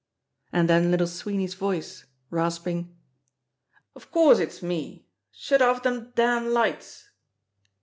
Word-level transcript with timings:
And 0.51 0.67
then 0.67 0.89
Little 0.89 1.05
Sweeney's 1.05 1.53
voice, 1.53 2.05
rasping: 2.31 2.97
"Of 3.95 4.09
course, 4.09 4.39
it's 4.39 4.63
me! 4.63 5.05
Shut 5.31 5.61
off 5.61 5.83
them 5.83 6.11
damned 6.15 6.47
lights!" 6.47 7.07